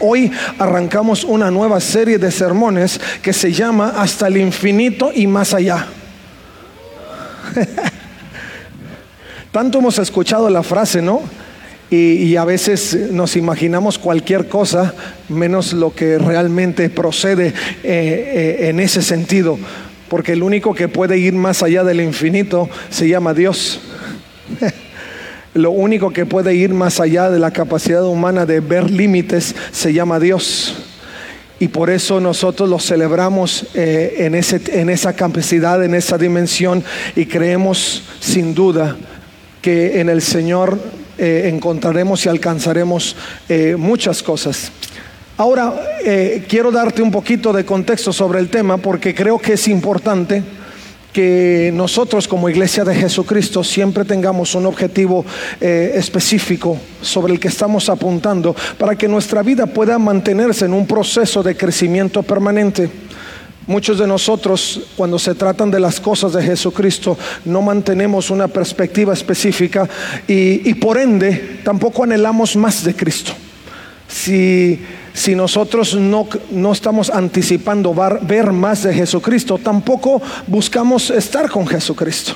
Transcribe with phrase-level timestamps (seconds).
[0.00, 5.52] Hoy arrancamos una nueva serie de sermones que se llama Hasta el infinito y más
[5.52, 5.86] allá.
[9.52, 11.20] Tanto hemos escuchado la frase, ¿no?
[11.90, 14.94] Y, a veces nos imaginamos cualquier cosa
[15.28, 19.58] menos lo que realmente procede eh, eh, en ese sentido,
[20.08, 23.80] porque el único que puede ir más allá del infinito se llama Dios.
[25.54, 29.92] Lo único que puede ir más allá de la capacidad humana de ver límites se
[29.92, 30.76] llama Dios.
[31.58, 36.84] Y por eso nosotros lo celebramos eh, en, ese, en esa capacidad, en esa dimensión,
[37.16, 38.96] y creemos sin duda
[39.60, 40.78] que en el Señor
[41.18, 43.16] eh, encontraremos y alcanzaremos
[43.48, 44.70] eh, muchas cosas.
[45.36, 45.72] Ahora,
[46.48, 50.42] quiero darte un poquito de contexto sobre el tema porque creo que es importante
[51.12, 55.24] que nosotros como iglesia de Jesucristo siempre tengamos un objetivo
[55.60, 60.86] eh, específico sobre el que estamos apuntando para que nuestra vida pueda mantenerse en un
[60.86, 62.88] proceso de crecimiento permanente.
[63.66, 69.12] Muchos de nosotros, cuando se tratan de las cosas de Jesucristo, no mantenemos una perspectiva
[69.12, 69.88] específica
[70.26, 73.32] y, y por ende tampoco anhelamos más de Cristo.
[74.10, 76.26] Si nosotros no,
[76.72, 82.34] estamos anticipando ver más de Jesucristo, tampoco buscamos estar con Jesucristo.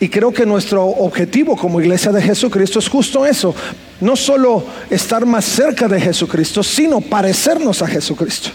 [0.00, 3.52] Y creo que nuestro objetivo como iglesia de Jesucristo es justo eso,
[4.00, 8.50] no solo estar más cerca de Jesucristo, sino parecernos a Jesucristo.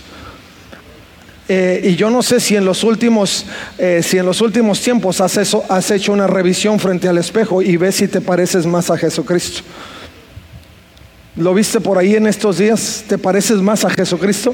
[1.49, 3.45] Eh, y yo no sé si en los últimos,
[3.77, 7.95] eh, si en los últimos tiempos has hecho una revisión frente al espejo y ves
[7.95, 9.63] si te pareces más a Jesucristo.
[11.35, 13.05] ¿Lo viste por ahí en estos días?
[13.07, 14.53] ¿Te pareces más a Jesucristo?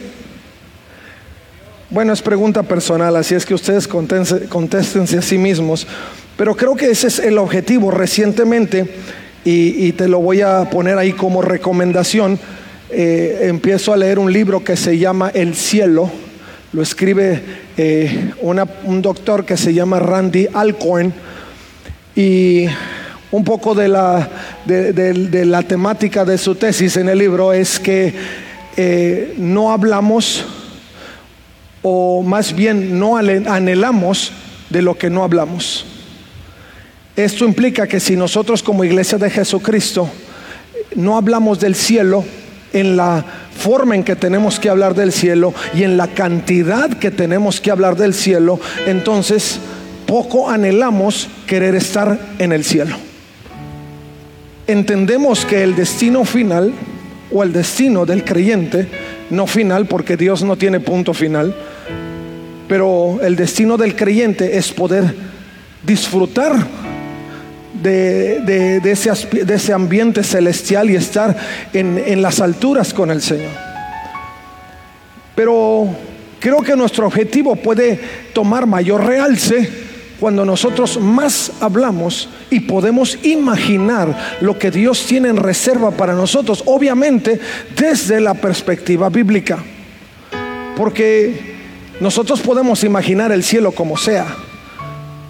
[1.90, 5.85] Bueno, es pregunta personal, así es que ustedes contéstense a sí mismos.
[6.38, 7.91] Pero creo que ese es el objetivo.
[7.91, 8.90] Recientemente,
[9.44, 12.40] y, te lo voy a poner ahí como recomendación,
[12.91, 16.09] eh, empiezo a leer un libro que se llama El cielo.
[16.72, 17.41] Lo escribe
[17.75, 21.13] eh, un doctor que se llama Randy Alcorn.
[22.16, 22.67] Y
[23.31, 24.28] un poco de la,
[24.66, 28.13] de, la temática de su tesis en el libro es que
[28.75, 30.45] eh, no hablamos
[31.81, 34.31] o más bien no anhelamos
[34.69, 35.85] de lo que no hablamos.
[37.16, 40.09] Esto implica que si nosotros como iglesia de Jesucristo
[40.96, 42.23] no hablamos del cielo
[42.73, 43.23] en la
[43.57, 47.72] forma en que tenemos que hablar del cielo y en la cantidad que tenemos que
[47.72, 49.59] hablar del cielo, entonces
[50.07, 53.09] poco anhelamos querer estar en el cielo
[54.69, 56.72] entendemos que el destino final
[57.31, 58.88] o el destino del creyente,
[59.31, 61.56] no final porque Dios no tiene punto final,
[62.68, 65.16] pero el destino del creyente es poder
[65.84, 66.68] disfrutar
[67.81, 71.35] de, ese, ambiente celestial y estar
[71.74, 73.52] en, las alturas con el Señor.
[75.34, 75.88] Pero
[76.40, 78.00] creo que nuestro objetivo puede
[78.34, 79.88] tomar mayor realce
[80.19, 86.63] cuando nosotros más hablamos y podemos imaginar lo que Dios tiene en reserva para nosotros,
[86.66, 87.40] obviamente
[87.75, 89.59] desde la perspectiva bíblica.
[90.75, 91.56] Porque
[92.00, 94.28] nosotros podemos imaginar el cielo como sea,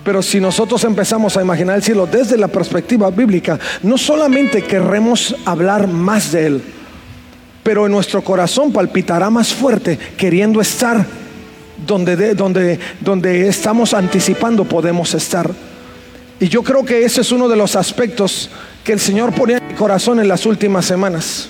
[0.04, 5.36] pero si nosotros empezamos a imaginar el cielo desde la perspectiva bíblica, no solamente querremos
[5.46, 6.62] hablar más de él,
[7.62, 11.06] pero en nuestro corazón palpitará más fuerte queriendo estar
[11.86, 15.50] donde, donde, donde estamos anticipando podemos estar.
[16.40, 18.50] Y yo creo que ese es uno de los aspectos
[18.84, 21.50] que el Señor ponía en mi corazón en las últimas semanas.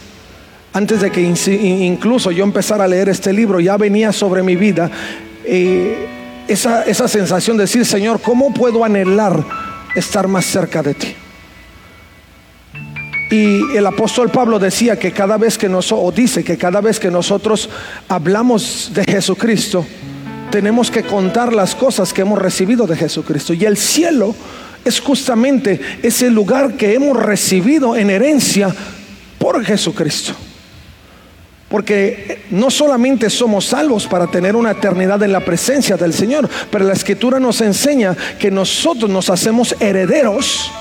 [0.73, 4.89] Antes de que incluso yo empezara a leer este libro, ya venía sobre mi vida
[5.45, 6.07] eh,
[6.47, 9.43] esa, esa sensación de decir, Señor, ¿cómo puedo anhelar
[9.95, 11.15] estar más cerca de ti?
[13.31, 16.99] Y el apóstol Pablo decía que cada vez que nosotros, o dice que cada vez
[16.99, 17.69] que nosotros
[18.07, 19.85] hablamos de Jesucristo,
[20.51, 23.53] tenemos que contar las cosas que hemos recibido de Jesucristo.
[23.53, 24.35] Y el cielo
[24.85, 28.73] es justamente ese lugar que hemos recibido en herencia
[29.37, 30.33] por Jesucristo.
[31.69, 36.85] Porque no solamente somos salvos para tener una eternidad en la presencia del Señor, pero
[36.85, 40.71] la escritura nos enseña que nosotros nos hacemos herederos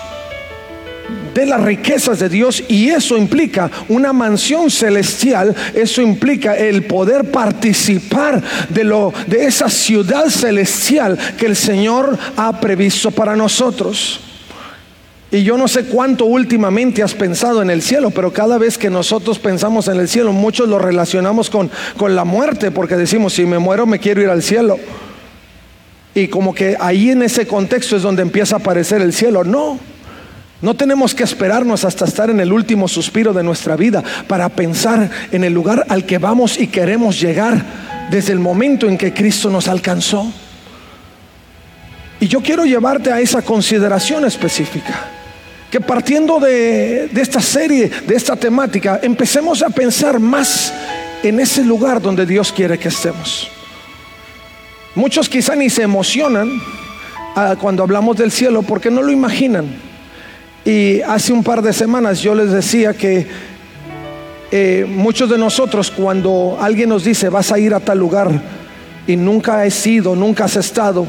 [1.35, 7.31] de las riquezas de Dios y eso implica una mansión celestial, eso implica el poder
[7.31, 14.21] participar de lo de esa ciudad celestial que el Señor ha previsto para nosotros.
[15.31, 18.89] Y yo no sé cuánto últimamente has pensado en el cielo, pero cada vez que
[18.89, 23.45] nosotros pensamos en el cielo, muchos lo relacionamos con, con la muerte, porque decimos, si
[23.45, 24.79] me muero me quiero ir al cielo.
[26.15, 29.45] Y como que ahí en ese contexto es donde empieza a aparecer el cielo.
[29.45, 29.79] No,
[30.60, 35.08] no tenemos que esperarnos hasta estar en el último suspiro de nuestra vida para pensar
[35.31, 37.64] en el lugar al que vamos y queremos llegar
[38.10, 40.32] desde el momento en que Cristo nos alcanzó.
[42.19, 45.10] Y yo quiero llevarte a esa consideración específica
[45.70, 50.72] que partiendo de, esta serie, de esta temática, empecemos a pensar más
[51.22, 53.49] en ese lugar donde Dios quiere que estemos.
[54.94, 56.50] Muchos quizá ni se emocionan
[57.37, 59.88] ah, cuando hablamos del cielo porque no lo imaginan.
[60.69, 63.26] Y hace un par de semanas yo les decía que
[64.50, 68.31] eh, muchos de nosotros cuando alguien nos dice vas a ir a tal lugar
[69.06, 71.06] y nunca has ido, nunca has estado,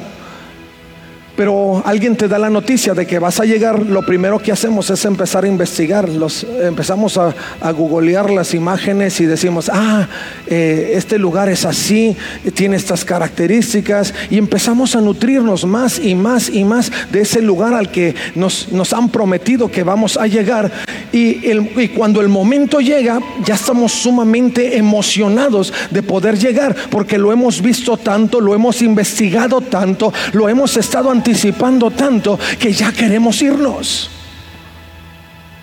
[1.40, 4.90] pero alguien te da la noticia de que vas a llegar, lo primero que hacemos
[4.90, 7.34] es empezar a investigar, los, empezamos a,
[7.72, 10.06] googlear las imágenes y decimos, ah,
[10.48, 12.18] eh, este lugar es así,
[12.54, 17.74] tiene estas características, y empezamos a nutrirnos más y más y más de ese lugar
[17.74, 20.70] al que nos, nos han prometido que vamos a llegar.
[21.14, 27.32] Y, y cuando el momento llega, ya estamos sumamente emocionados de poder llegar, porque lo
[27.32, 32.92] hemos visto tanto, lo hemos investigado tanto, lo hemos estado anticipando anticipando tanto que ya
[32.92, 34.10] queremos irnos.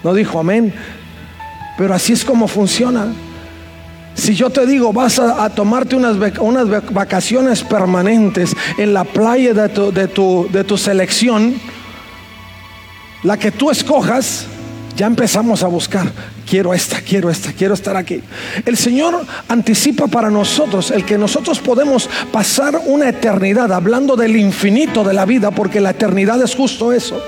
[0.05, 0.73] No dijo amén,
[1.77, 3.13] pero así es como funciona.
[4.15, 9.69] Si yo te digo, vas a, tomarte unas, unas, vacaciones permanentes en la playa de
[9.69, 11.55] tu, de, tu, de tu selección,
[13.23, 14.47] la que tú escojas,
[14.97, 16.11] ya empezamos a buscar,
[16.49, 18.23] quiero esta, quiero esta, quiero estar aquí.
[18.65, 25.05] El Señor anticipa para nosotros el que nosotros podemos pasar una eternidad hablando del infinito
[25.05, 27.23] de la vida, porque la eternidad es justo eso.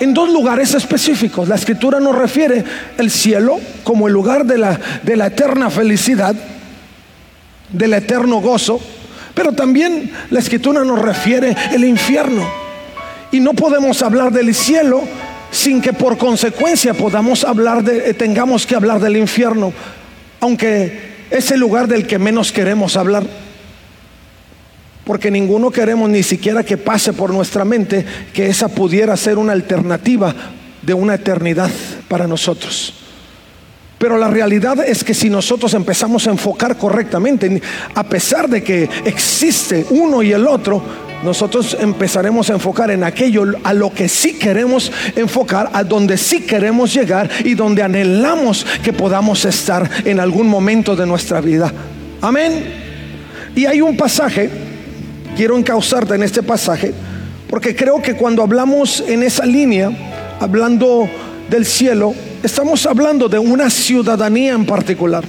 [0.00, 1.46] En dos lugares específicos.
[1.46, 2.64] La escritura nos refiere
[2.98, 6.34] el cielo como el lugar de la, de la eterna felicidad,
[7.70, 8.80] del eterno gozo,
[9.32, 12.44] pero también la escritura nos refiere el infierno.
[13.30, 15.04] Y no podemos hablar del cielo
[15.52, 19.72] sin que por consecuencia podamos hablar de, eh, tengamos que hablar del infierno,
[20.40, 23.22] aunque es el lugar del que menos queremos hablar.
[25.04, 29.52] Porque ninguno queremos ni siquiera que pase por nuestra mente que esa pudiera ser una
[29.52, 30.34] alternativa
[30.80, 31.70] de una eternidad
[32.08, 32.94] para nosotros.
[33.98, 37.60] Pero la realidad es que si nosotros empezamos a enfocar correctamente,
[37.94, 40.82] a pesar de que existe uno y el otro,
[41.22, 46.40] nosotros empezaremos a enfocar en aquello a lo que sí queremos enfocar, a donde sí
[46.40, 51.72] queremos llegar y donde anhelamos que podamos estar en algún momento de nuestra vida.
[52.20, 52.64] Amén.
[53.54, 54.50] Y hay un pasaje,
[55.36, 56.92] quiero encauzarte en este pasaje,
[57.48, 59.90] porque creo que cuando hablamos en esa línea,
[60.40, 61.08] hablando
[61.50, 65.24] del cielo, estamos hablando de una ciudadanía en particular.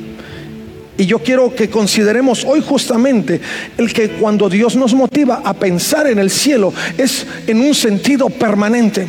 [0.98, 3.42] Y yo quiero que consideremos hoy justamente
[3.78, 8.30] el que cuando Dios nos motiva a pensar en el cielo es en un sentido
[8.30, 9.08] permanente.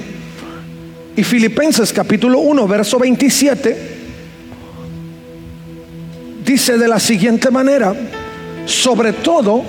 [1.16, 3.94] Y Filipenses capítulo 1, verso 27
[6.44, 7.94] dice de la siguiente manera,
[8.66, 9.62] sobre todo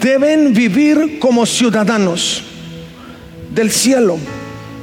[0.00, 2.42] deben vivir como ciudadanos
[3.54, 4.18] del cielo,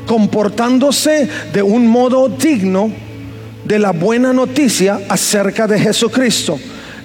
[0.06, 2.92] comportándose de un modo digno
[3.66, 6.60] de la buena noticia acerca de Jesucristo.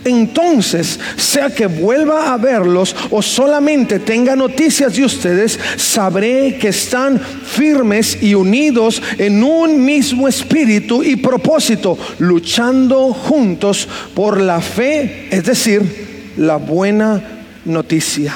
[0.05, 7.19] Entonces, sea que vuelva a verlos o solamente tenga noticias de ustedes, sabré que están
[7.19, 15.45] firmes y unidos en un mismo espíritu y propósito, luchando juntos por la fe, es
[15.45, 17.23] decir, la buena
[17.67, 18.35] noticia.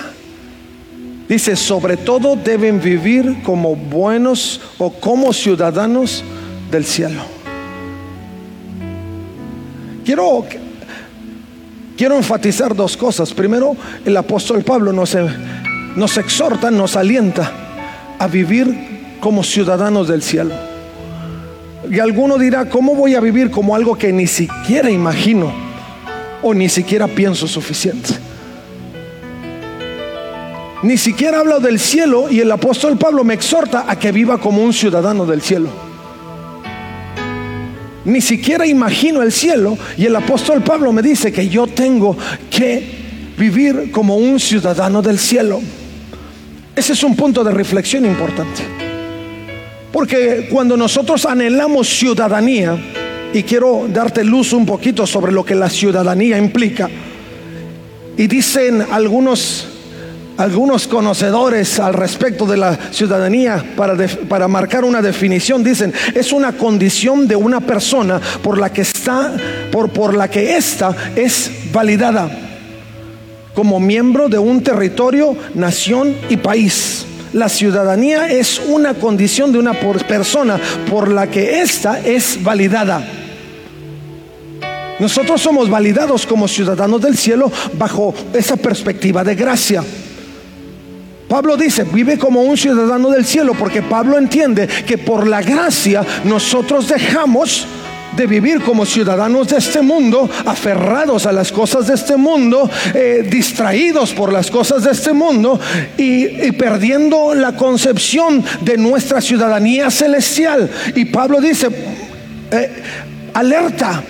[1.27, 6.23] Dice, sobre todo deben vivir como buenos o como ciudadanos
[6.71, 7.44] del cielo.
[10.05, 10.45] Quiero,
[11.97, 13.33] quiero enfatizar dos cosas.
[13.33, 15.17] Primero, el apóstol Pablo nos,
[15.97, 17.51] nos exhorta, nos alienta
[18.19, 20.55] a vivir como ciudadanos del cielo.
[21.91, 25.53] Y alguno dirá, ¿cómo voy a vivir como algo que ni siquiera imagino
[26.43, 28.11] o ni siquiera pienso suficiente?
[30.83, 34.63] Ni siquiera hablo del cielo y el apóstol Pablo me exhorta a que viva como
[34.63, 35.84] un ciudadano del cielo.
[38.05, 42.17] Ni siquiera imagino el cielo y el apóstol Pablo me dice que yo tengo
[42.51, 43.05] que
[43.39, 45.61] vivir como un ciudadano del cielo.
[46.77, 48.63] Ese es un punto de reflexión importante.
[49.93, 52.77] Porque cuando nosotros anhelamos ciudadanía,
[53.33, 56.91] y quiero darte luz un poquito sobre lo que la ciudadanía implica,
[58.17, 59.69] y dicen algunos
[60.37, 63.97] algunos conocedores al respecto de la ciudadanía para,
[64.29, 69.33] para, marcar una definición dicen es una condición de una persona por la que está
[69.71, 72.29] por, por la que ésta es validada
[73.55, 77.07] como miembro de un territorio, nación y país.
[77.33, 80.61] La ciudadanía es una condición de una persona
[80.91, 83.05] por la que ésta es validada.
[85.01, 89.83] Nosotros somos validados como ciudadanos del cielo bajo esa perspectiva de gracia.
[91.35, 96.07] Pablo dice, vive como un ciudadano del cielo, porque Pablo entiende que por la gracia
[96.23, 97.67] nosotros dejamos
[98.17, 103.27] de vivir como ciudadanos de este mundo, aferrados a las cosas de este mundo, eh,
[103.29, 105.59] distraídos por las cosas de este mundo
[105.97, 110.71] y, perdiendo la concepción de nuestra ciudadanía celestial.
[110.95, 111.67] Y Pablo dice,
[112.53, 112.71] eh,
[113.33, 114.05] alerta,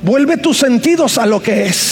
[0.00, 1.91] vuelve tus sentidos a lo que es.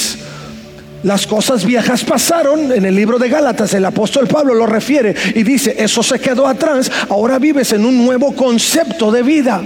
[1.02, 5.42] Las cosas viejas pasaron, en el libro de Gálatas el apóstol Pablo lo refiere y
[5.42, 9.62] dice, eso se quedó atrás, ahora vives en un nuevo concepto de vida.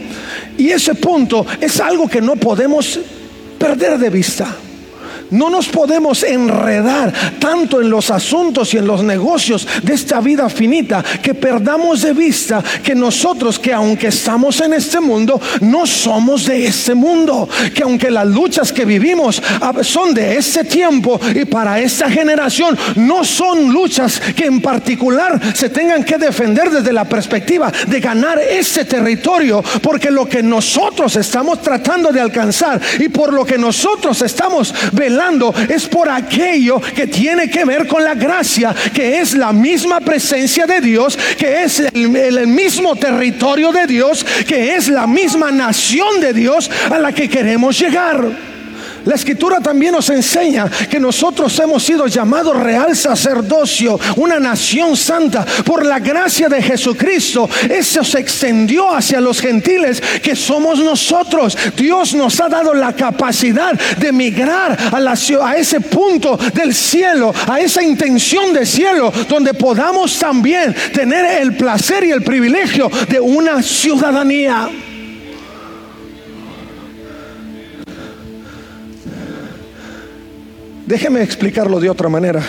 [0.56, 3.00] Y ese punto es algo que no podemos
[3.58, 4.56] perder de vista.
[5.34, 10.48] No nos podemos enredar tanto en los asuntos y en los negocios de esta vida
[10.48, 16.46] finita que perdamos de vista que nosotros que aunque estamos en este mundo, no somos
[16.46, 17.48] de este mundo.
[17.74, 22.78] Que aunque las luchas que vivimos ah, son de este tiempo y para esta generación,
[22.94, 28.38] no son luchas que en particular se tengan que defender desde la perspectiva de ganar
[28.38, 29.64] este territorio.
[29.82, 35.23] Porque lo que nosotros estamos tratando de alcanzar y por lo que nosotros estamos velando
[35.68, 40.66] es por aquello que tiene que ver con la gracia, que es la misma presencia
[40.66, 46.32] de Dios, que es el, mismo territorio de Dios, que es la misma nación de
[46.32, 48.53] Dios a la que queremos llegar.
[49.04, 55.44] La escritura también nos enseña que nosotros hemos sido llamados real sacerdocio, una nación santa,
[55.64, 57.49] por la gracia de Jesucristo.
[57.68, 61.56] Eso se extendió hacia los gentiles que somos nosotros.
[61.76, 67.34] Dios nos ha dado la capacidad de migrar a, la, a ese punto del cielo,
[67.46, 73.20] a esa intención de cielo, donde podamos también tener el placer y el privilegio de
[73.20, 74.70] una ciudadanía.
[80.86, 82.42] Déjeme explicarlo de otra manera,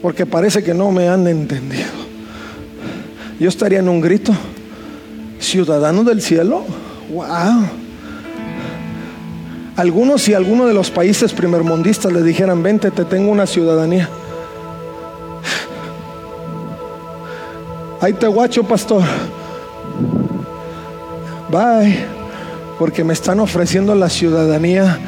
[0.00, 1.90] porque parece que no me han entendido.
[3.40, 4.32] Yo estaría en un grito,
[5.40, 6.64] ciudadano del cielo,
[7.12, 7.68] wow.
[9.76, 14.08] Algunos si alguno de los países primermundistas le dijeran, vente, te tengo una ciudadanía.
[18.00, 19.02] Ahí te guacho, pastor.
[21.50, 22.04] Bye.
[22.78, 24.98] Porque me están ofreciendo la ciudadanía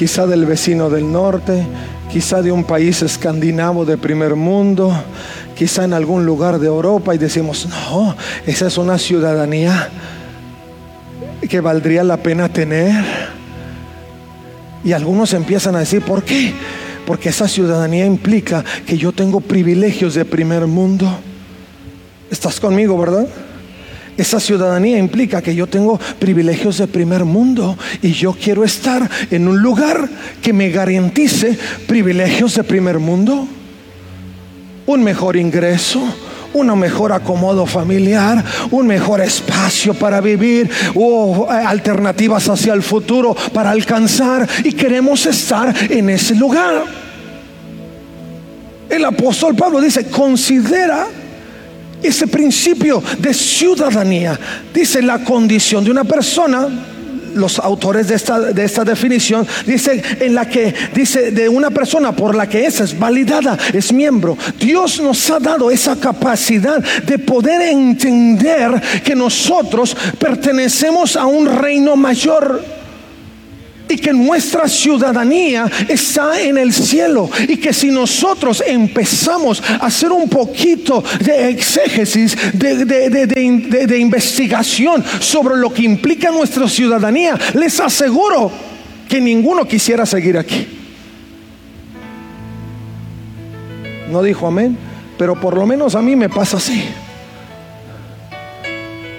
[0.00, 1.62] quizá del vecino del norte,
[2.10, 4.90] quizá de un país escandinavo de primer mundo,
[5.54, 8.16] quizá en algún lugar de Europa y decimos, no,
[8.46, 9.90] esa es una ciudadanía
[11.46, 13.04] que valdría la pena tener.
[14.82, 16.54] Y algunos empiezan a decir, ¿por qué?
[17.06, 21.06] Porque esa ciudadanía implica que yo tengo privilegios de primer mundo.
[22.30, 23.28] ¿Estás conmigo, verdad?
[24.16, 29.48] Esa ciudadanía implica que yo tengo privilegios de primer mundo y yo quiero estar en
[29.48, 30.08] un lugar
[30.42, 33.46] que me garantice privilegios de primer mundo.
[34.86, 36.02] Un mejor ingreso,
[36.52, 43.34] un mejor acomodo familiar, un mejor espacio para vivir, o eh, alternativas hacia el futuro
[43.52, 46.84] para alcanzar y queremos estar en ese lugar.
[48.88, 51.06] El apóstol Pablo dice, considera
[52.02, 54.38] ese principio de ciudadanía.
[54.72, 56.68] Dice la condición de una persona,
[57.34, 62.12] los autores de esta, de esta definición dicen en la que dice de una persona
[62.12, 64.36] por la que esa es validada, es miembro.
[64.58, 71.96] Dios nos ha dado esa capacidad de poder entender que nosotros pertenecemos a un reino
[71.96, 72.79] mayor
[73.90, 80.12] y que nuestra ciudadanía está en el cielo y que si nosotros empezamos a hacer
[80.12, 88.50] un poquito de exégesis, de, de, investigación sobre lo que implica nuestra ciudadanía, les aseguro
[89.08, 90.66] que ninguno quisiera seguir aquí.
[94.10, 94.76] No dijo amén,
[95.18, 96.82] pero por lo menos a mí me pasa así.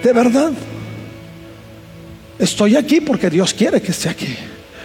[0.02, 0.52] De verdad.
[2.38, 4.36] Estoy aquí porque Dios quiere que esté aquí.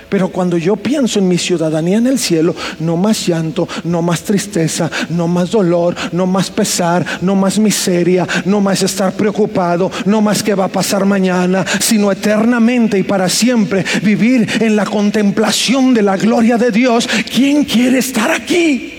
[0.09, 4.21] Pero cuando yo pienso en mi ciudadanía en el cielo, no más llanto, no más
[4.21, 10.21] tristeza, no más dolor, no más pesar, no más miseria, no más estar preocupado, no
[10.21, 15.93] más que va a pasar mañana, sino eternamente y para siempre vivir en la contemplación
[15.93, 17.07] de la gloria de Dios.
[17.33, 18.93] ¿Quién quiere estar aquí?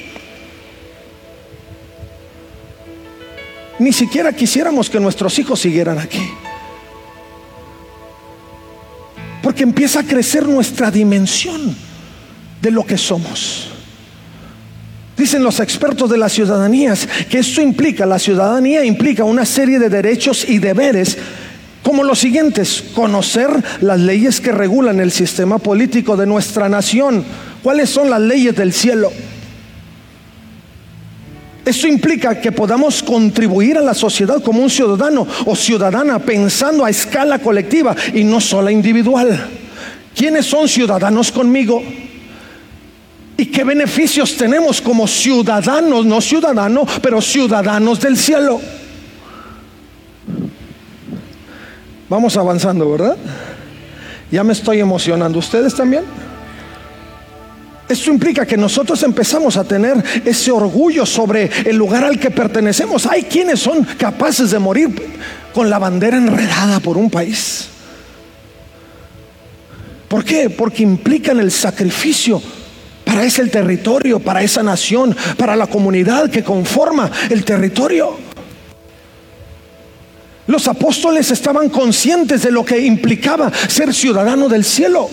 [3.79, 6.21] Ni siquiera quisiéramos que nuestros hijos siguieran aquí.
[9.49, 11.75] Porque empieza a crecer nuestra dimensión
[12.61, 13.71] de lo que somos.
[15.17, 19.89] Dicen los expertos de las ciudadanías que esto implica, la ciudadanía implica una serie de
[19.89, 21.17] derechos y deberes
[21.83, 23.49] como los siguientes, conocer
[23.81, 27.25] las leyes que regulan el sistema político de nuestra nación,
[27.63, 29.11] cuáles son las leyes del cielo.
[31.69, 36.89] Esto implica que podamos contribuir a la sociedad como un ciudadano o ciudadana pensando a
[36.89, 39.51] escala colectiva y no solo individual.
[40.17, 41.83] ¿Quiénes son ciudadanos conmigo?
[43.37, 48.63] ¿Y qué beneficios tenemos como ciudadanos, no ciudadanos, pero ciudadanos del cielo?
[52.09, 53.19] Vamos avanzando, ¿verdad?
[54.33, 55.39] Ya me estoy emocionando.
[55.39, 56.05] ¿Ustedes también?
[57.89, 63.07] Esto implica que nosotros empezamos a tener ese orgullo sobre el lugar al que pertenecemos.
[63.07, 64.91] Hay quienes son capaces de morir
[65.55, 67.69] con la bandera enredada por un país.
[70.07, 70.51] ¿Por qué?
[70.51, 72.43] Porque implican el sacrificio
[73.05, 78.17] para ese territorio, para esa nación, para la comunidad que conforma el territorio.
[80.47, 85.09] Los apóstoles estaban conscientes de lo que implicaba ser ciudadano del cielo.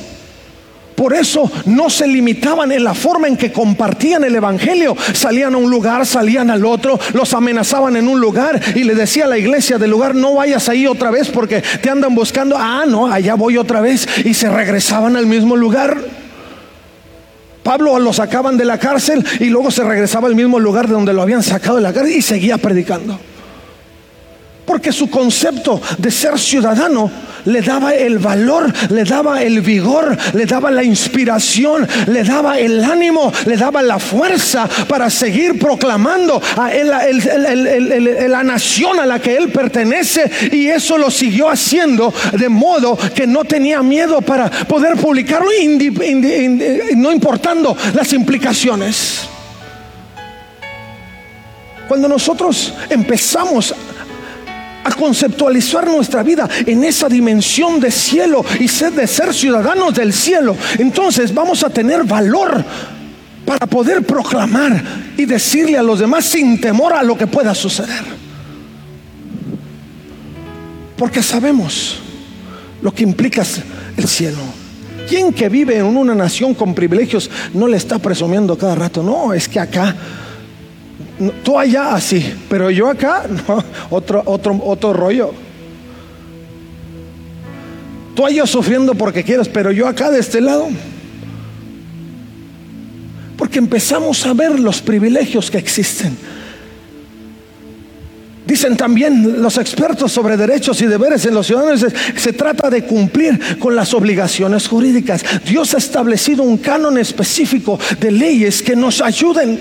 [0.95, 4.95] Por eso no se limitaban en la forma en que compartían el Evangelio.
[5.13, 9.25] Salían a un lugar, salían al otro, los amenazaban en un lugar y le decía
[9.25, 12.55] a la iglesia del lugar, no vayas ahí otra vez porque te andan buscando.
[12.57, 14.07] Ah, no, allá voy otra vez.
[14.23, 15.97] Y se regresaban al mismo lugar.
[17.61, 21.13] Pablo lo sacaban de la cárcel y luego se regresaba al mismo lugar de donde
[21.13, 23.19] lo habían sacado de la cárcel y seguía predicando.
[24.65, 27.11] Porque su concepto de ser ciudadano
[27.45, 32.83] le daba el valor, le daba el vigor, le daba la inspiración, le daba el
[32.83, 39.51] ánimo, le daba la fuerza para seguir proclamando a la nación a la que él
[39.51, 40.31] pertenece.
[40.51, 45.49] Y eso lo siguió haciendo de modo que no tenía miedo para poder publicarlo,
[46.95, 49.29] no importando las implicaciones.
[51.87, 53.75] Cuando nosotros empezamos a
[54.91, 60.55] conceptualizar nuestra vida en esa dimensión de cielo y ser de ser ciudadanos del cielo,
[60.77, 62.63] entonces vamos a tener valor
[63.45, 64.83] para poder proclamar
[65.17, 68.03] y decirle a los demás sin temor a lo que pueda suceder.
[70.97, 71.99] Porque sabemos
[72.81, 73.43] lo que implica
[73.97, 74.37] el cielo.
[75.07, 79.03] ¿Quién que vive en una nación con privilegios no le está presumiendo cada rato?
[79.03, 79.95] No, es que acá
[81.43, 83.23] tú allá así, pero yo acá,
[83.89, 85.33] otro, otro, otro rollo.
[88.15, 90.69] Tú allá sufriendo porque quieres, pero yo acá de este lado.
[93.37, 96.17] Porque empezamos a ver los privilegios que existen.
[98.45, 101.83] Dicen también los expertos sobre derechos y deberes en los ciudadanos,
[102.15, 105.25] se, trata de cumplir con las obligaciones jurídicas.
[105.45, 109.59] Dios ha establecido un canon específico de leyes que nos ayuden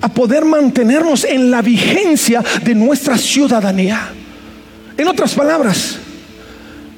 [0.00, 4.12] a poder mantenernos en la vigencia de nuestra ciudadanía.
[4.96, 5.98] En otras palabras,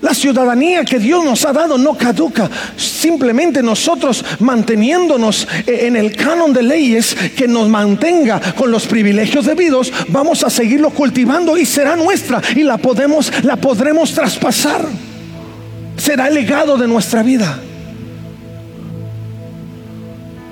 [0.00, 2.48] la ciudadanía que Dios nos ha dado no caduca.
[2.76, 9.92] Simplemente nosotros manteniéndonos en el canon de leyes que nos mantenga con los privilegios debidos,
[10.08, 14.86] vamos a seguirlo cultivando y será nuestra y la podemos la podremos traspasar.
[15.98, 17.60] Será el legado de nuestra vida.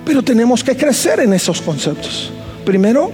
[0.05, 2.33] Pero tenemos que crecer en esos conceptos.
[2.69, 3.11] Primero,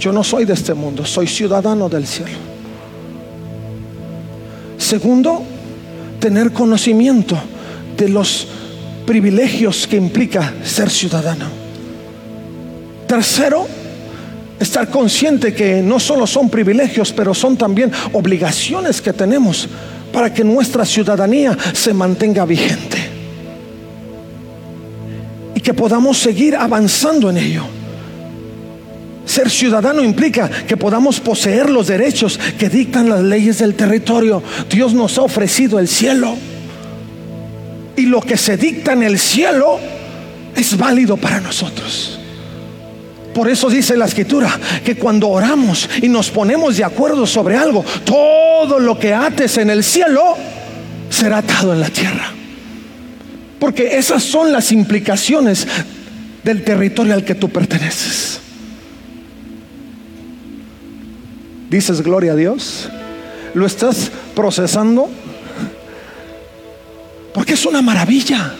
[0.00, 2.38] yo no soy de este mundo, soy ciudadano del cielo.
[4.78, 5.42] Segundo,
[6.18, 7.36] tener conocimiento
[7.98, 8.46] de los
[9.04, 11.44] privilegios que implica ser ciudadano.
[13.06, 13.66] Tercero,
[14.58, 19.68] estar consciente que no solo son privilegios, pero son también obligaciones que tenemos
[20.14, 22.96] para que nuestra ciudadanía se mantenga vigente
[25.54, 27.81] y que podamos seguir avanzando en ello.
[29.24, 34.42] Ser ciudadano implica que podamos poseer los derechos que dictan las leyes del territorio.
[34.68, 36.36] Dios nos ha ofrecido el cielo.
[37.96, 39.78] Y lo que se dicta en el cielo
[40.56, 42.18] es válido para nosotros.
[43.34, 47.84] Por eso dice la escritura que cuando oramos y nos ponemos de acuerdo sobre algo,
[48.04, 50.36] todo lo que ates en el cielo
[51.08, 52.32] será atado en la tierra.
[53.58, 55.66] Porque esas son las implicaciones
[56.42, 58.41] del territorio al que tú perteneces.
[61.72, 62.90] Dices gloria a Dios.
[63.54, 65.08] Lo estás procesando
[67.32, 68.54] porque es una maravilla.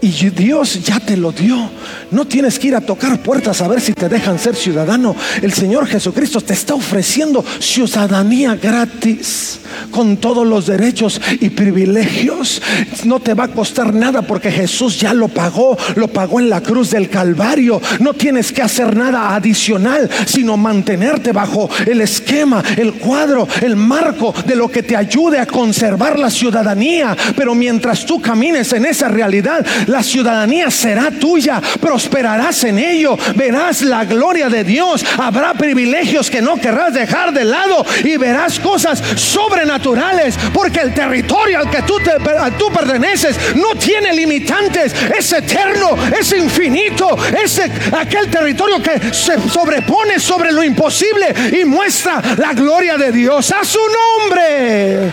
[0.00, 1.70] Y Dios ya te lo dio.
[2.12, 5.16] No tienes que ir a tocar puertas a ver si te dejan ser ciudadano.
[5.42, 9.58] El Señor Jesucristo te está ofreciendo ciudadanía gratis
[9.90, 12.62] con todos los derechos y privilegios.
[13.04, 16.60] No te va a costar nada porque Jesús ya lo pagó, lo pagó en la
[16.60, 17.80] cruz del Calvario.
[17.98, 24.32] No tienes que hacer nada adicional, sino mantenerte bajo el esquema, el cuadro, el marco
[24.46, 27.16] de lo que te ayude a conservar la ciudadanía.
[27.36, 33.82] Pero mientras tú camines en esa realidad, la ciudadanía será tuya, prosperarás en ello, verás
[33.82, 39.02] la gloria de Dios, habrá privilegios que no querrás dejar de lado y verás cosas
[39.16, 42.12] sobrenaturales, porque el territorio al que tú, te,
[42.58, 47.60] tú perteneces no tiene limitantes, es eterno, es infinito, es
[47.92, 53.64] aquel territorio que se sobrepone sobre lo imposible y muestra la gloria de Dios a
[53.64, 55.12] su nombre.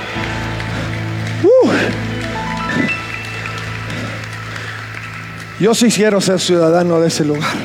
[1.43, 2.04] Uh.
[5.59, 7.55] Yo sí quiero ser ciudadano de ese lugar.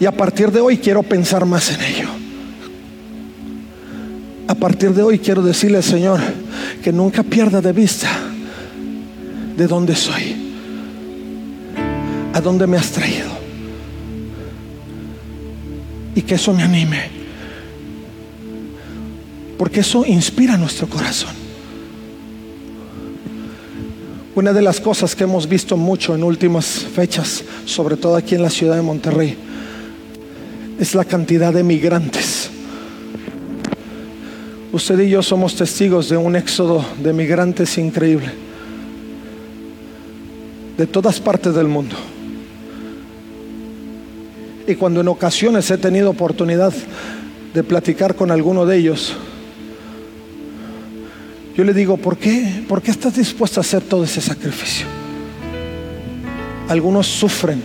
[0.00, 2.08] Y a partir de hoy quiero pensar más en ello.
[4.46, 6.20] A partir de hoy quiero decirle al Señor
[6.82, 8.08] que nunca pierda de vista
[9.56, 10.36] de dónde soy,
[12.32, 13.28] a dónde me has traído.
[16.14, 17.10] Y que eso me anime.
[19.58, 21.37] Porque eso inspira nuestro corazón.
[24.38, 28.42] Una de las cosas que hemos visto mucho en últimas fechas, sobre todo aquí en
[28.42, 29.36] la ciudad de Monterrey,
[30.78, 32.48] es la cantidad de migrantes.
[34.72, 38.30] Usted y yo somos testigos de un éxodo de migrantes increíble,
[40.76, 41.96] de todas partes del mundo.
[44.68, 46.72] Y cuando en ocasiones he tenido oportunidad
[47.52, 49.16] de platicar con alguno de ellos,
[51.58, 52.62] yo le digo, ¿por qué?
[52.68, 54.86] ¿Por qué estás dispuesto a hacer todo ese sacrificio?
[56.68, 57.60] Algunos sufren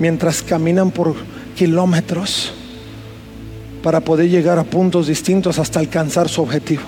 [0.00, 1.14] mientras caminan por
[1.54, 2.52] kilómetros
[3.84, 6.82] para poder llegar a puntos distintos hasta alcanzar su objetivo.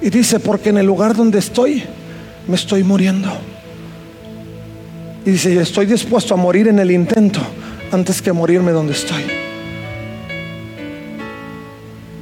[0.00, 1.82] Y dice, porque en el lugar donde estoy,
[2.46, 3.28] me estoy muriendo.
[5.26, 7.40] Y dice, estoy dispuesto a morir en el intento
[7.90, 9.24] antes que morirme donde estoy.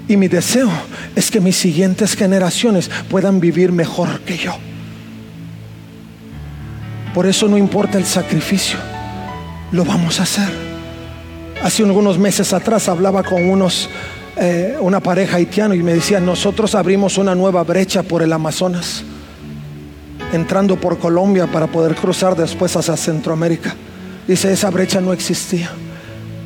[0.09, 0.69] Y mi deseo
[1.17, 4.57] es que mis siguientes generaciones puedan vivir mejor que yo.
[7.15, 8.79] Por eso no importa el sacrificio,
[9.73, 10.49] lo vamos a hacer.
[11.63, 13.89] Hace algunos meses atrás hablaba con unos,
[14.37, 19.03] eh, una pareja haitiana y me decía, nosotros abrimos una nueva brecha por el Amazonas,
[20.33, 23.75] entrando por Colombia para poder cruzar después hacia Centroamérica.
[24.29, 25.71] Dice, esa brecha no existía.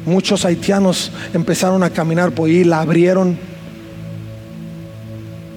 [0.07, 3.39] Muchos haitianos empezaron a caminar por ahí, la abrieron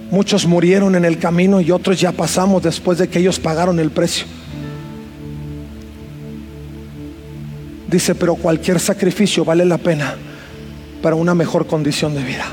[0.09, 3.91] Muchos murieron en el camino y otros ya pasamos después de que ellos pagaron el
[3.91, 4.25] precio.
[7.89, 10.15] Dice, pero cualquier sacrificio vale la pena
[11.01, 12.45] para una mejor condición de vida.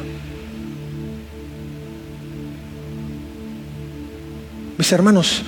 [4.76, 5.42] Mis hermanos,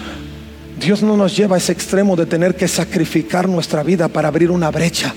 [0.81, 4.51] Dios no nos lleva a ese extremo de tener que sacrificar nuestra vida para abrir
[4.51, 5.14] una brecha.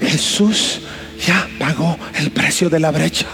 [0.00, 0.80] Jesús
[1.26, 3.26] ya pagó el precio de la brecha.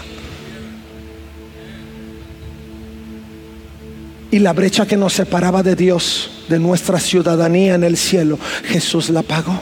[4.31, 9.09] Y la brecha que nos separaba de Dios, de nuestra ciudadanía en el cielo, Jesús
[9.09, 9.61] la pagó.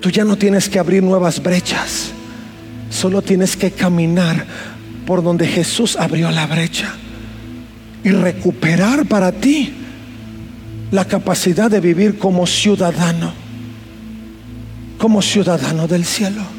[0.00, 2.12] Tú ya no tienes que abrir nuevas brechas,
[2.88, 4.46] solo tienes que caminar
[5.06, 6.94] por donde Jesús abrió la brecha
[8.04, 9.74] y recuperar para ti
[10.90, 13.32] la capacidad de vivir como ciudadano,
[14.98, 16.57] como ciudadano del cielo.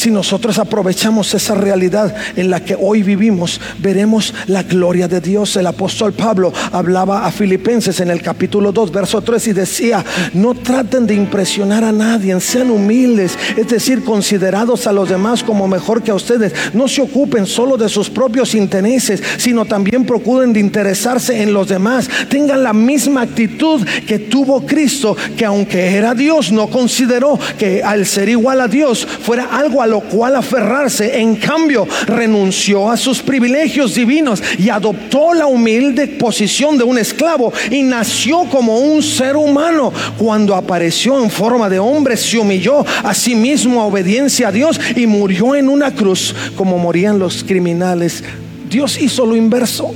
[0.00, 5.54] Si nosotros aprovechamos esa realidad en la que hoy vivimos, veremos la gloria de Dios.
[5.56, 10.54] El apóstol Pablo hablaba a Filipenses en el capítulo 2, verso 3 y decía, no
[10.54, 16.02] traten de impresionar a nadie, sean humildes, es decir, considerados a los demás como mejor
[16.02, 16.54] que a ustedes.
[16.72, 22.08] No se ocupen solo de sus propios intereses, sino también procuren interesarse en los demás.
[22.30, 28.06] Tengan la misma actitud que tuvo Cristo, que aunque era Dios, no consideró que al
[28.06, 31.20] ser igual a Dios fuera algo lo cual aferrarse.
[31.20, 37.52] En cambio, renunció a sus privilegios divinos y adoptó la humilde posición de un esclavo
[37.70, 39.92] y nació como un ser humano.
[40.16, 44.80] Cuando apareció en forma de hombre, se humilló a sí mismo a obediencia a Dios
[44.96, 48.22] y murió en una cruz como morían los criminales
[48.70, 49.92] Dios hizo lo inverso.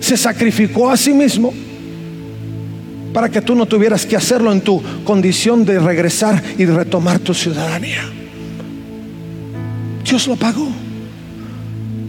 [0.00, 1.52] Se sacrificó a sí mismo
[3.12, 7.34] para que tú no tuvieras que hacerlo en tu condición de regresar y retomar tu
[7.34, 8.19] ciudadanía.
[10.10, 10.68] Dios lo pagó.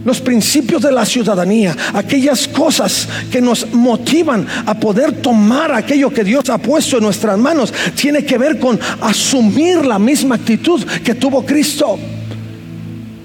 [0.04, 6.24] Los principios de la ciudadanía, aquellas cosas que nos motivan a poder tomar aquello que
[6.24, 11.14] Dios ha puesto en nuestras manos, tiene que ver con asumir la misma actitud que
[11.14, 11.96] tuvo Cristo.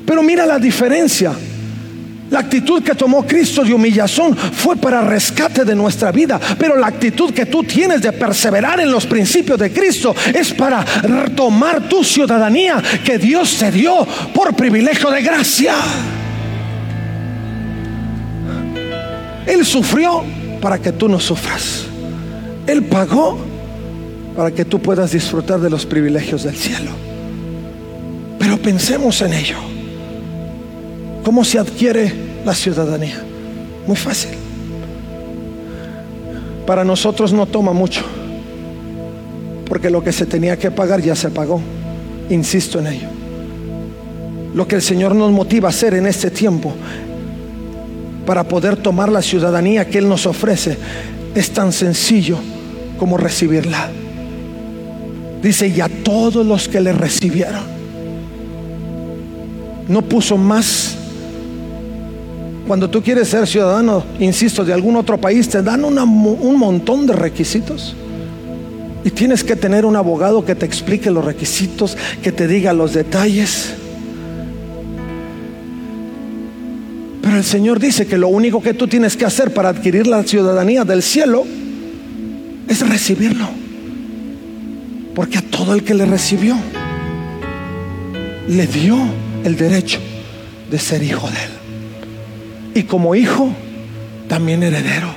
[0.06, 1.34] Pero mira la diferencia.
[2.30, 6.88] La actitud que tomó Cristo de humillación fue para rescate de nuestra vida, pero la
[6.88, 12.04] actitud que tú tienes de perseverar en los principios de Cristo es para retomar tu
[12.04, 15.76] ciudadanía que Dios te dio por privilegio de gracia.
[19.46, 20.24] Él sufrió
[20.62, 21.86] para que tú no sufras.
[22.68, 23.40] Él pagó
[24.36, 26.92] para que tú puedas disfrutar de los privilegios del cielo.
[28.38, 29.77] Pero pensemos en ello.
[31.28, 32.10] ¿Cómo se adquiere
[32.46, 33.22] la ciudadanía?
[33.86, 34.30] Muy fácil.
[36.66, 38.02] Para nosotros no toma mucho,
[39.68, 41.60] porque lo que se tenía que pagar ya se pagó.
[42.30, 43.08] Insisto en ello.
[44.56, 46.74] Lo que el Señor nos motiva a hacer en este tiempo
[48.26, 50.78] para poder tomar la ciudadanía que Él nos ofrece
[51.36, 52.38] es tan sencillo
[52.98, 53.90] como recibirla.
[55.42, 57.64] Dice, y a todos los que le recibieron.
[59.90, 60.87] No puso más
[62.68, 67.14] cuando tú quieres ser ciudadano, insisto, de algún otro país, te dan un montón de
[67.14, 67.96] requisitos.
[69.06, 72.94] Y tienes que tener un abogado que te explique los requisitos, que te diga los
[72.94, 73.74] detalles.
[77.22, 80.24] Pero el Señor dice que lo único que tú tienes que hacer para adquirir la
[80.24, 81.46] ciudadanía del cielo
[82.68, 83.48] es recibirlo.
[85.16, 86.58] Porque a todo el que le recibió,
[88.50, 88.98] le dio
[89.46, 90.00] el derecho
[90.70, 91.57] de ser hijo de él
[92.78, 93.52] y como hijo,
[94.30, 95.10] también heredero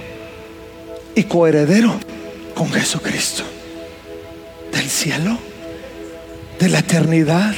[1.14, 1.94] y coheredero
[2.54, 3.42] con Jesucristo.
[4.72, 5.36] Del cielo,
[6.58, 7.54] de la eternidad,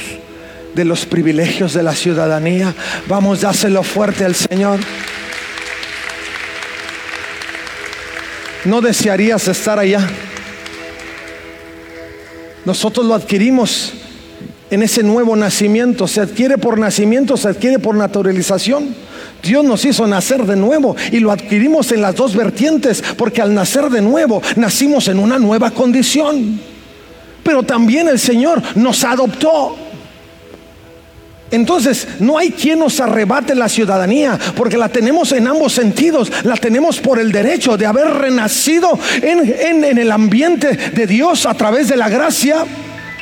[0.75, 2.75] de los privilegios de la ciudadanía.
[3.07, 4.81] Vamos, dáselo fuerte al Señor.
[8.65, 10.05] ¿No desearías estar allá?
[12.65, 13.93] Nosotros lo adquirimos
[14.69, 16.09] en ese nuevo nacimiento.
[16.09, 19.12] Se adquiere por nacimiento, se adquiere por naturalización.
[19.43, 23.53] Dios nos hizo nacer de nuevo y lo adquirimos en las dos vertientes, porque al
[23.53, 26.59] nacer de nuevo nacimos en una nueva condición.
[27.43, 29.75] Pero también el Señor nos adoptó.
[31.51, 36.31] Entonces, no hay quien nos arrebate la ciudadanía, porque la tenemos en ambos sentidos.
[36.43, 41.89] La tenemos por el derecho de haber renacido en, el ambiente de Dios a través
[41.89, 42.63] de la gracia,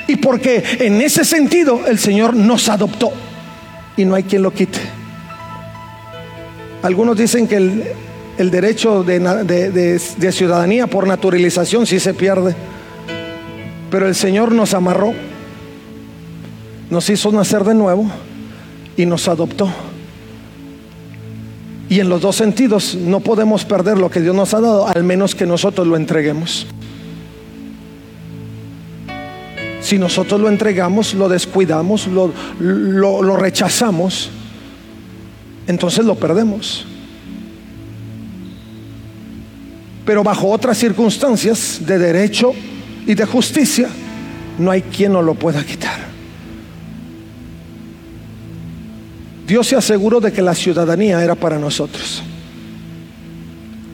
[0.07, 3.12] y porque en ese sentido el Señor nos adoptó,
[3.97, 5.00] y no hay quien lo quite.
[6.84, 7.58] Algunos dicen que
[8.38, 12.56] el, derecho de, ciudadanía por naturalización sí se pierde.
[13.89, 15.13] Pero el Señor nos amarró,
[16.89, 18.10] nos hizo nacer de nuevo
[18.98, 19.70] y nos adoptó.
[21.89, 25.04] Y en los dos sentidos no podemos perder lo que Dios nos ha dado, al
[25.04, 26.65] menos que nosotros lo entreguemos.
[29.82, 34.30] Si nosotros lo entregamos, lo descuidamos, lo, rechazamos,
[35.67, 36.86] entonces lo perdemos.
[40.06, 42.54] Pero bajo otras circunstancias de derecho
[43.06, 43.88] y de justicia,
[44.58, 46.12] no hay quien nos lo pueda quitar.
[49.47, 52.24] Dios se aseguró de que la ciudadanía era para nosotros.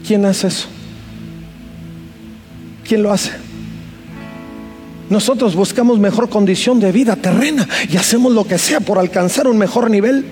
[0.05, 0.67] ¿Quién hace eso?
[2.87, 3.31] ¿Quién lo hace?
[5.09, 9.57] Nosotros buscamos mejor condición de vida terrena y hacemos lo que sea por alcanzar un
[9.57, 10.25] mejor nivel.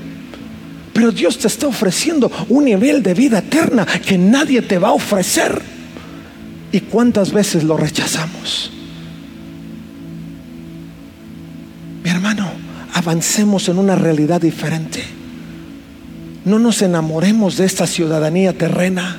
[0.95, 4.93] Pero Dios te está ofreciendo un nivel de vida eterna que nadie te va a
[4.93, 5.61] ofrecer.
[6.71, 8.71] ¿Y cuántas veces lo rechazamos?
[12.01, 12.49] Mi hermano,
[12.93, 15.03] avancemos en una realidad diferente.
[16.45, 19.17] No nos enamoremos de esta ciudadanía terrena.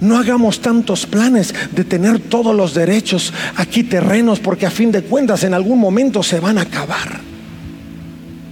[0.00, 5.02] No hagamos tantos planes de tener todos los derechos aquí terrenos porque a fin de
[5.02, 7.29] cuentas en algún momento se van a acabar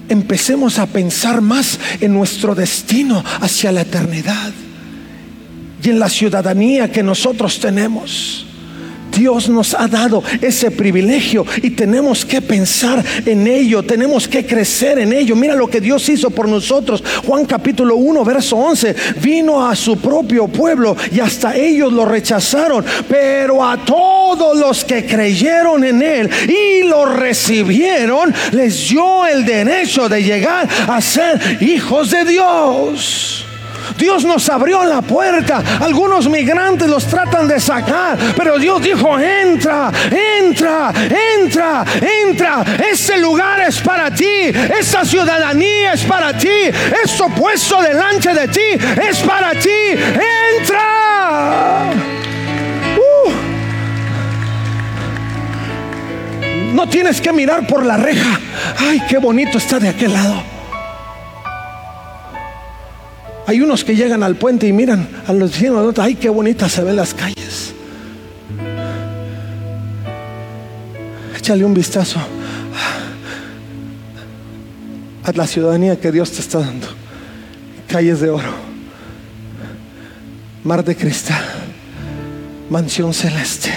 [0.08, 4.52] empecemos a pensar más en nuestro destino hacia la eternidad
[5.82, 8.47] y en la ciudadanía que nosotros tenemos.
[9.18, 15.00] Dios nos ha dado ese privilegio y tenemos que pensar en ello, tenemos que crecer
[15.00, 15.34] en ello.
[15.34, 17.02] Mira lo que Dios hizo por nosotros.
[17.26, 18.94] Juan capítulo 1, verso 11.
[19.20, 25.04] Vino a su propio pueblo y hasta ellos lo rechazaron, pero a todos los que
[25.04, 32.12] creyeron en él y lo recibieron, les dio el derecho de llegar a ser hijos
[32.12, 33.47] de Dios.
[33.98, 35.62] Dios nos abrió la puerta.
[35.80, 39.90] Algunos migrantes los tratan de sacar, pero Dios dijo, entra,
[40.38, 40.92] entra,
[41.34, 42.64] entra, entra.
[42.90, 44.52] Este lugar es para ti.
[44.78, 46.48] Esta ciudadanía es para ti.
[47.04, 48.60] Esto puesto delante de ti
[49.08, 49.68] es para ti.
[50.58, 51.90] Entra.
[52.96, 53.30] Uh.
[56.74, 58.38] No tienes que mirar por la reja.
[58.78, 60.57] Ay, qué bonito está de aquel lado.
[63.48, 66.84] Hay unos que llegan al puente y miran a los vecinos, ay, qué bonitas se
[66.84, 67.72] ven las calles.
[71.34, 72.20] Échale un vistazo
[75.24, 76.88] a la ciudadanía que Dios te está dando.
[77.86, 78.52] Calles de oro,
[80.62, 81.42] mar de cristal,
[82.68, 83.72] mansión celeste,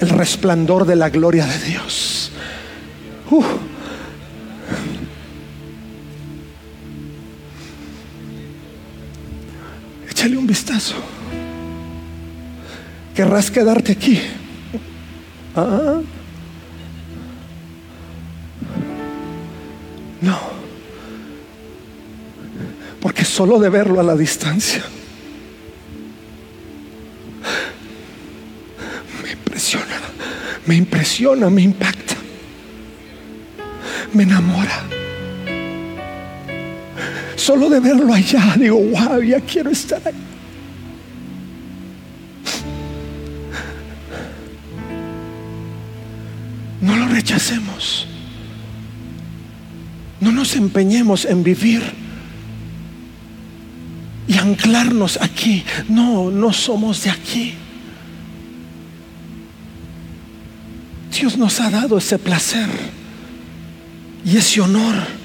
[0.00, 2.32] el resplandor de la gloria de Dios.
[3.30, 3.44] Uh.
[10.22, 10.94] Échale un vistazo.
[13.12, 14.20] Querrás quedarte aquí.
[15.56, 16.00] Ah.
[20.20, 20.38] No.
[23.00, 24.84] Porque solo de verlo a la distancia
[29.24, 30.00] me impresiona,
[30.66, 32.14] me impresiona, me impacta,
[34.12, 35.01] me enamora.
[37.42, 40.14] Solo de verlo allá, digo, wow, ya quiero estar ahí.
[46.80, 48.06] No lo rechacemos.
[50.20, 51.82] No nos empeñemos en vivir
[54.28, 55.64] y anclarnos aquí.
[55.88, 57.54] No, no somos de aquí.
[61.10, 62.68] Dios nos ha dado ese placer
[64.24, 65.21] y ese honor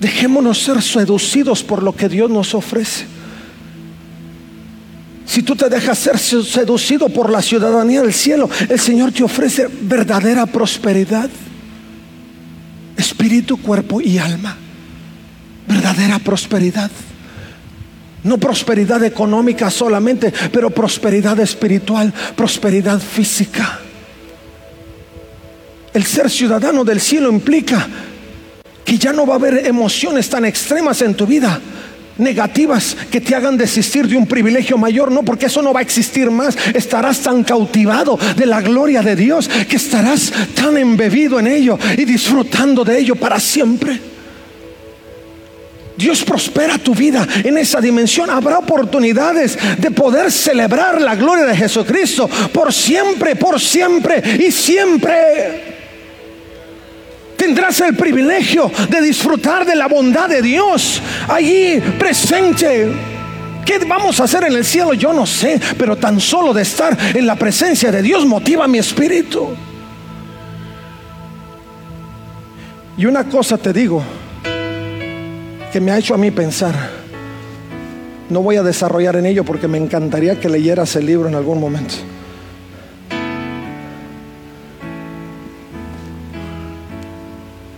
[0.00, 3.06] Dejémonos ser seducidos por lo que Dios nos ofrece.
[5.26, 9.68] Si tú te dejas ser seducido por la ciudadanía del cielo, el Señor te ofrece
[9.82, 11.28] verdadera prosperidad.
[12.96, 14.56] Espíritu, cuerpo y alma.
[15.66, 16.90] Verdadera prosperidad.
[18.24, 23.80] No prosperidad económica solamente, pero prosperidad espiritual, prosperidad física.
[25.92, 27.86] El ser ciudadano del cielo implica
[28.88, 31.60] que ya no va a haber emociones tan extremas en tu vida
[32.16, 35.82] negativas que te hagan desistir de un privilegio mayor, no, porque eso no va a
[35.82, 36.56] existir más.
[36.72, 42.06] Estarás tan cautivado de la gloria de Dios que estarás tan embebido en ello y
[42.06, 44.00] disfrutando de ello para siempre.
[45.98, 48.30] Dios prospera tu vida en esa dimensión.
[48.30, 55.67] Habrá oportunidades de poder celebrar la gloria de Jesucristo por siempre, por siempre y siempre
[57.48, 62.92] tendrás el privilegio de disfrutar de la bondad de Dios allí presente.
[63.64, 64.92] ¿Qué vamos a hacer en el cielo?
[64.92, 68.76] Yo no sé, pero tan solo de estar en la presencia de Dios motiva mi
[68.76, 69.48] espíritu.
[72.98, 74.02] Y una cosa te digo
[75.72, 76.74] que me ha hecho a mí pensar.
[78.28, 81.58] No voy a desarrollar en ello porque me encantaría que leyeras el libro en algún
[81.58, 81.94] momento.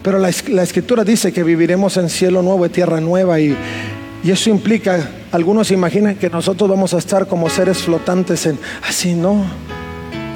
[0.03, 3.55] Pero la, escritura dice que viviremos en cielo nuevo y tierra nueva y,
[4.25, 9.15] y eso implica, algunos imaginan que nosotros vamos a estar como seres flotantes en, así
[9.15, 9.45] no.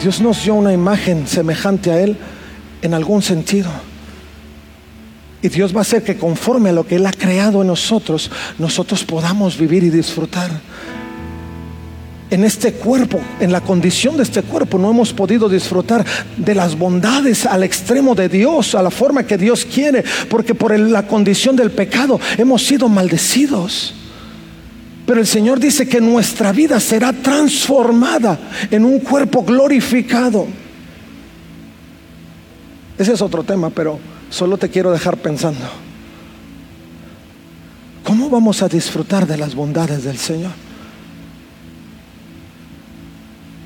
[0.03, 2.19] Dios nos dio una imagen semejante a Él
[2.83, 3.71] en algún sentido.
[5.41, 8.31] Y Dios va a hacer que conforme a lo que Él ha creado en nosotros,
[8.59, 10.51] nosotros podamos vivir y disfrutar
[12.35, 16.05] en este cuerpo, en la condición de este cuerpo, no hemos podido disfrutar
[16.37, 20.77] de las bondades al extremo de Dios, a la forma que Dios quiere, porque por
[20.77, 23.95] la condición del pecado hemos sido maldecidos.
[25.07, 28.37] Pero el Señor dice que nuestra vida será transformada
[28.69, 30.49] en un cuerpo glorificado.
[32.99, 35.67] Ese es otro tema, pero solo te quiero dejar pensando.
[38.03, 40.64] ¿Cómo vamos a disfrutar de las bondades del Señor?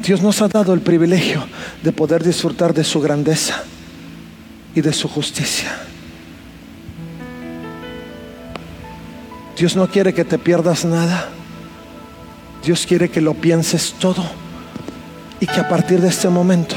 [0.02, 1.44] Dios nos ha dado el privilegio
[1.82, 3.62] de poder disfrutar de su grandeza
[4.74, 5.76] y de su justicia.
[9.56, 11.28] Dios no quiere que te pierdas nada.
[12.62, 14.24] Dios quiere que lo pienses todo
[15.40, 16.74] Y que a partir de este momento,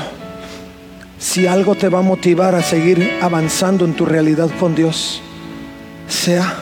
[1.17, 5.21] si algo te va a motivar a seguir avanzando en tu realidad con Dios,
[6.07, 6.57] sea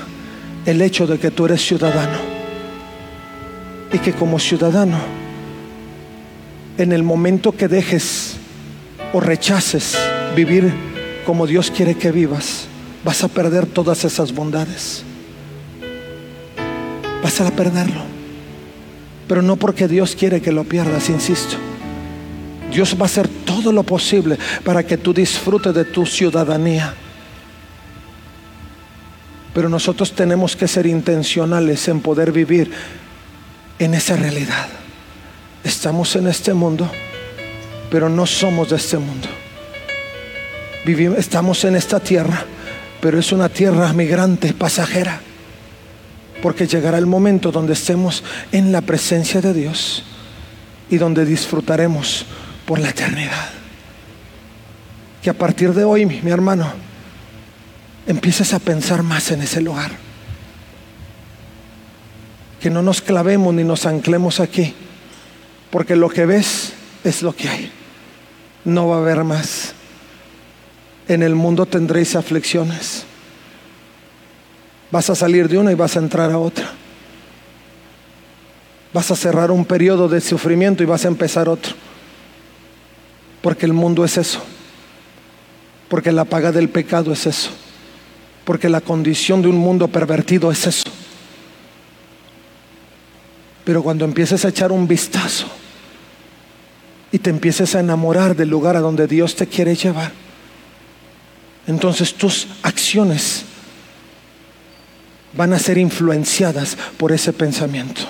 [0.66, 2.18] el hecho de que tú eres ciudadano.
[3.92, 4.98] Y que como ciudadano,
[6.80, 8.38] en el momento que dejes
[9.12, 9.98] o rechaces
[10.34, 10.72] vivir
[11.26, 12.68] como Dios quiere que vivas,
[13.04, 15.04] vas a perder todas esas bondades.
[17.22, 18.02] Vas a perderlo.
[19.28, 21.58] Pero no porque Dios quiere que lo pierdas, insisto.
[22.72, 26.94] Dios va a hacer todo lo posible para que tú disfrutes de tu ciudadanía.
[29.54, 32.72] Pero nosotros tenemos que ser intencionales en poder vivir
[33.80, 34.70] en esa realidad.
[35.64, 36.90] Estamos en este mundo,
[37.90, 39.28] pero no somos de este mundo.
[40.86, 42.46] Vivimos, estamos en esta tierra,
[43.02, 45.22] pero es una tierra migrante, pasajera.
[46.42, 50.04] Porque llegará el momento donde estemos en la presencia de Dios
[50.90, 52.26] y donde disfrutaremos
[52.66, 53.50] por la eternidad.
[55.22, 56.72] Que a partir de hoy, mi, hermano,
[58.08, 59.92] empieces a pensar más en ese lugar.
[62.62, 64.74] Que no nos clavemos ni nos anclemos aquí,
[65.72, 67.72] porque lo que ves es lo que hay.
[68.66, 69.74] No va a haber más.
[71.08, 73.04] En el mundo tendréis aflicciones.
[74.92, 76.72] Vas a salir de una y vas a entrar a otra.
[78.92, 81.76] Vas a cerrar un periodo de sufrimiento y vas a empezar otro.
[83.42, 84.42] Porque el mundo es eso.
[85.88, 87.52] Porque la paga del pecado es eso.
[88.46, 90.90] Porque la condición de un mundo pervertido es eso.
[93.64, 95.59] Pero cuando empieces a echar un vistazo
[97.12, 100.12] y te empieces a enamorar del lugar a donde Dios te quiere llevar,
[101.68, 103.46] entonces tus acciones
[105.34, 108.02] van a ser influenciadas por ese pensamiento.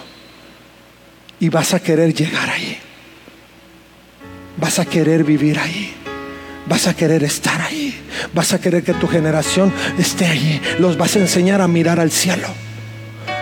[1.40, 2.78] Y vas a querer llegar ahí.
[4.58, 5.94] Vas a querer vivir ahí.
[6.66, 7.98] Vas a querer estar ahí.
[8.34, 10.62] Vas a querer que tu generación esté allí.
[10.80, 12.48] Los vas a enseñar a mirar al cielo.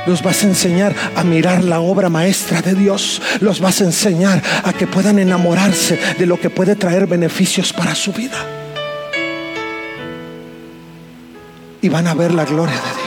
[0.07, 3.21] Los vas a enseñar a mirar la obra maestra de Dios.
[3.41, 7.93] Los vas a enseñar a que puedan enamorarse de lo que puede traer beneficios para
[7.93, 8.37] su vida.
[11.81, 13.06] Y van a ver la gloria de Dios.